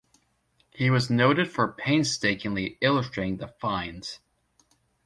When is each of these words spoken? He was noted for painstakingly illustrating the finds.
He 0.71 0.89
was 0.89 1.11
noted 1.11 1.47
for 1.51 1.71
painstakingly 1.73 2.75
illustrating 2.81 3.37
the 3.37 3.49
finds. 3.49 4.19